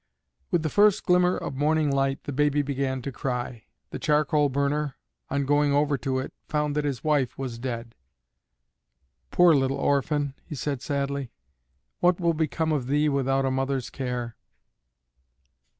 [0.49, 3.65] With the first glimmer of morning light the baby began to cry.
[3.91, 4.95] The charcoal burner,
[5.29, 7.93] on going over to it, found that his wife was dead.
[9.29, 11.31] "Poor little orphan," he said sadly,
[11.99, 14.35] "what will become of thee without a mother's care?"